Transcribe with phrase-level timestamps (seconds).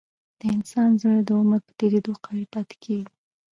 [0.39, 3.11] د انسان زړه د عمر په تیریدو قوي پاتې کېږي.